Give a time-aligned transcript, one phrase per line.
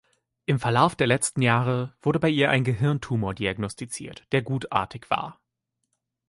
[0.47, 5.39] Im Verlauf der letzten Jahre wurde bei ihr ein Gehirntumor diagnostiziert, der Gutartig war.